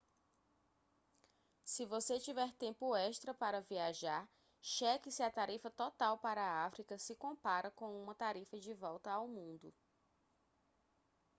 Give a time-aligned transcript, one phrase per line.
[1.63, 4.27] se você tiver tempo extra para viajar
[4.59, 9.11] cheque se a tarifa total para a áfrica se compara com uma tarifa de volta
[9.11, 9.71] ao mundo